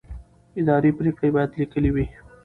[0.59, 2.05] اداري پرېکړې باید لیکلې وي.